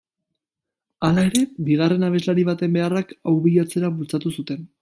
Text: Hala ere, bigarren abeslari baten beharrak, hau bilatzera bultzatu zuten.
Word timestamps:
Hala 1.07 1.25
ere, 1.29 1.43
bigarren 1.69 2.07
abeslari 2.09 2.49
baten 2.49 2.75
beharrak, 2.81 3.15
hau 3.33 3.37
bilatzera 3.47 3.93
bultzatu 4.01 4.37
zuten. 4.39 4.69